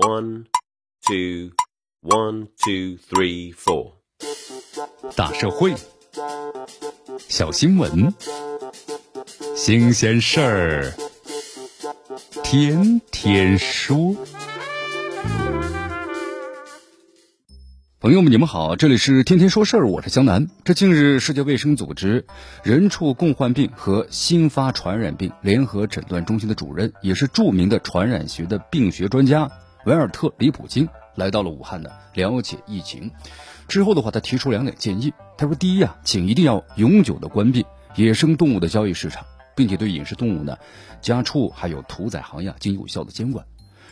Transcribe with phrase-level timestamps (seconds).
[0.00, 0.46] One,
[1.06, 1.50] two,
[2.00, 3.96] one, two, three, four。
[5.14, 5.74] 大社会，
[7.28, 8.14] 小新闻，
[9.54, 10.94] 新鲜事儿，
[12.42, 14.16] 天天说。
[18.00, 20.48] 朋友们，你们好，这里是天天说事儿，我是江南。
[20.64, 22.24] 这近日，世界卫生组织
[22.62, 29.50] 人畜共患病和新发传染病联合诊断中心的主任，也是著名的传染学的病学专家
[29.86, 33.10] 维尔特·里普金来到了武汉呢，了解疫情。
[33.66, 35.12] 之后的话，他提出两点建议。
[35.38, 39.24] 他说：第一啊，请一定要永久的关闭野生动物的交易市场，
[39.56, 40.56] 并且对野生动物呢、
[41.00, 43.46] 家畜还有屠宰行业进行有效的监管。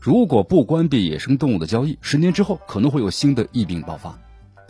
[0.00, 4.18] 如果不关闭野生动物的交易，十年之后可能会有新的疫病爆发。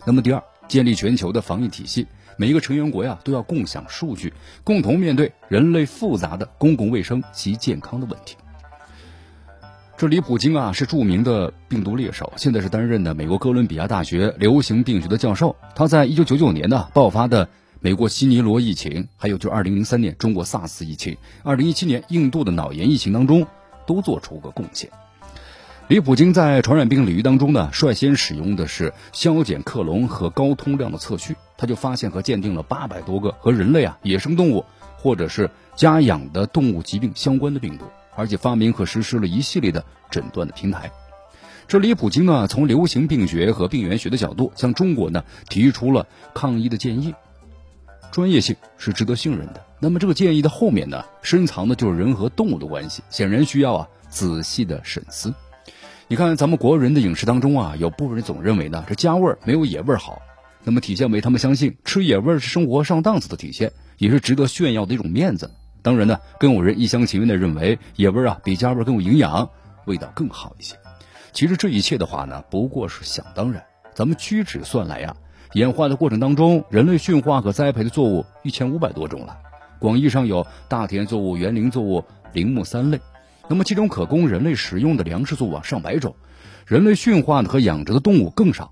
[0.05, 2.07] 那么第二，建立全球的防疫体系，
[2.37, 8.35] 每一个成员国呀都要共享数据，共同面对人类复杂的公共卫生及健康的问题。
[9.95, 15.55] 这李普京啊是著名的病毒猎手，现在是担任的美国哥伦比亚大学流行病学的教授。
[15.75, 17.47] 他在一九九九年呢爆发的
[17.79, 23.45] 美国西尼罗疫情，还有就二零零三年中国 SARS 疫情，二零一七年印度的脑炎疫情当中，
[23.85, 24.89] 都做出过贡献。
[25.87, 34.65] 李普京在传染病领域当中呢，率先使用的是消减克隆和高通量的测序，他就发现和鉴定了八百多个和人类啊、野生动物
[34.97, 40.91] 或者是家养的动物疾病相关的病毒，而且发明和实施了一系列的诊断的平台。
[41.67, 47.15] 这李普京呢，从流行病学和病原学的角度，向中国呢提出了抗疫的建议，
[48.11, 49.65] 专业性是值得信任的。
[49.79, 55.33] 那么这个建议的后面呢，深藏的就是人和动物的关系，显然需要啊仔细的审思。
[56.09, 60.21] 你看，咱们国人的饮食当中啊，有部分人总认为呢，这家味儿没有野味儿好。
[60.65, 65.51] 那么体现为他们相信吃野味儿是生活上档次的体现，也是值得炫耀的一种面子。
[65.83, 69.49] 当然呢，更有人一厢情愿的认为野味啊比家味更有营养，
[69.85, 70.75] 味道更好一些。
[71.33, 73.63] 其实这一切的话呢，不过是想当然。
[73.93, 75.15] 咱们屈指算来呀，
[75.53, 79.37] 演化的过程当中，人类驯化和栽培的作物一千五百多种了。
[79.79, 83.01] 广义上有大田作物、园林作物、林木三类。
[83.49, 86.15] 那么，其中可供人类食用的粮食作物啊上百种，
[86.65, 88.71] 人类驯化和养殖的动物更少，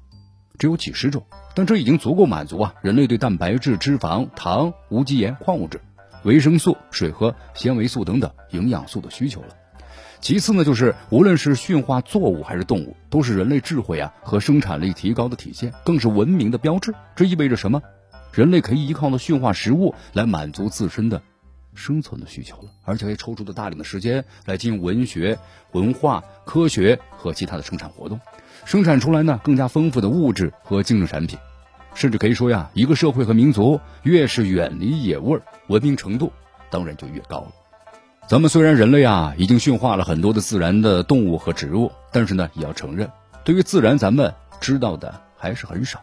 [0.57, 1.25] 只有几十种。
[1.53, 5.81] 但这已经足够满足啊人类对蛋白质、脂肪、糖、无机盐、矿物质、
[6.23, 9.49] 维生素、水和纤维素等等营养素的需求了。
[10.19, 16.93] 其次呢，就是无论是驯化作物还是动物，都是人类智慧啊和生产力提高的体现，更是文明的标志。
[17.15, 17.81] 这意味着什么？
[18.31, 21.21] 人类可以依靠的驯化食物来满足自身的。
[21.73, 25.39] 生存的需求了，而且还抽出了大量的时间来进行文学、
[25.71, 28.19] 文化、科学和其他的生产活动，
[28.65, 31.39] 生产出来呢更加丰富的物质和精神产品，
[31.93, 36.31] 甚至可以说呀，一个社会和民族越是远离野味儿，文明程度
[36.69, 37.51] 当然就越高了。
[38.27, 43.09] 咱们虽然人类啊已经驯化了很多的自然的动物和植物，但是呢也要承认，
[43.43, 46.01] 对于自然咱们知道的还是很少。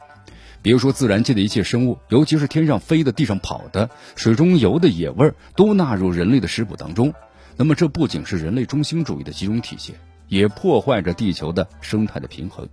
[0.60, 7.14] 比如说，自然界的一切生物，尤其是天上飞的、地上跑的、水中游的野味儿，都纳入人类的食谱当中。
[7.56, 9.94] 那么，这不仅是人类中心主义的集中体现，
[10.26, 12.68] 也破坏着地球的生态的平衡。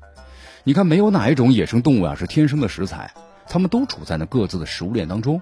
[0.67, 3.13] 你看，没有哪一种野生动物啊是天生的食材，
[3.47, 5.39] 它们都处在那各自的食物链当中，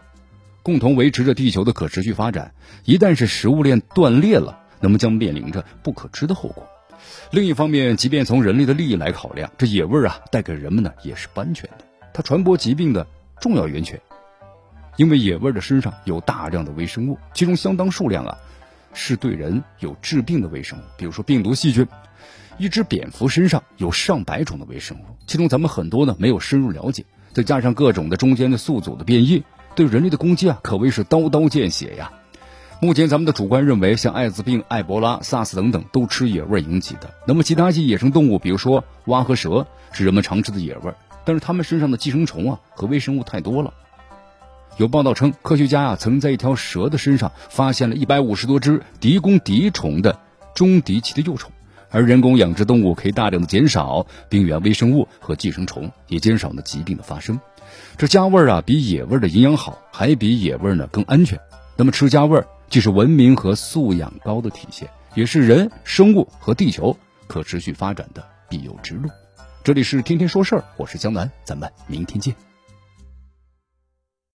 [0.63, 2.53] 共同维持着地球的可持续发展。
[2.83, 6.67] 一旦是食物链断裂了，那么将面临着不可知的后果。
[7.31, 11.85] 另一方面，即便从人类的利益来考量，这野味啊带给人们呢也是不安全的。
[12.13, 13.07] 它传播疾病的
[13.39, 14.01] 重要源泉，
[14.97, 18.37] 因为野味的身上有大量的微生物，其中相当数量啊
[18.93, 21.87] 是对人有致病的微生物，比如说病毒、细菌。
[22.57, 29.43] 一只蝙蝠身上有上百种的微生物，其中咱们很多呢没有深入了解，再加上各种的中间的宿主的变异，
[29.75, 32.11] 对人类的攻击啊可谓是刀刀见血呀。
[32.81, 37.13] 目前咱们的主观认为，像艾滋病、埃博拉、SARS 等等都吃野味引起的。
[37.25, 40.93] 那么其他一些野生动物，比如说蛙和蛇，是人们常吃的野味。
[41.23, 43.73] 但是它们身上的寄生虫啊和微生物太多了。
[44.75, 50.19] 有报道称，科学家啊曾在一条蛇的身上发现了一百五十多只敌弓敌虫的
[50.53, 51.53] 中敌期的幼虫，
[51.93, 57.39] 而人工养殖动物可以大量的减少病原微生物和寄生虫，也减少了疾病的发生。
[57.97, 61.39] 这家味儿啊比野味儿的营养好，还比野味儿呢更安全。
[61.77, 66.97] 那么吃家味儿既是文明和素养高的体现，也是人、生物和地球
[67.27, 69.07] 可持续发展的必由之路。
[69.63, 72.35] 这里是天天说事儿，我是江南，咱们明天见。